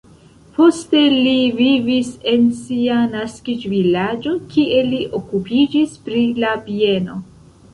Poste 0.53 1.01
li 1.25 1.33
vivis 1.59 2.09
en 2.31 2.47
sia 2.61 2.97
naskiĝvilaĝo, 3.11 4.33
kie 4.55 4.81
li 4.89 5.03
okupiĝis 5.21 5.97
pri 6.09 6.25
la 6.47 6.57
bieno. 6.67 7.21